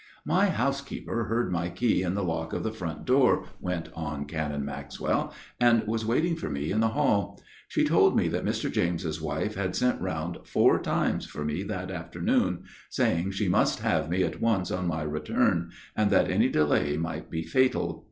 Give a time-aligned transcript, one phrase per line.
[0.25, 4.65] "My housekeeper heard my key in the lock of the front door," went on Canon
[4.65, 5.31] Maxwell,"
[5.61, 7.39] and was waiting for me in the hall.
[7.67, 8.71] She told me that Mr.
[8.71, 14.09] James* wife had sent round four times for me that afternoon, saying she must have
[14.09, 17.99] me at once on my return, and that any delay might be fatal.